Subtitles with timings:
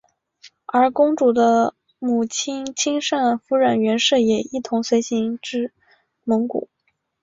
[0.65, 5.41] 而公主的母亲钦圣夫人袁氏也一同随行到
[6.23, 6.67] 蒙古。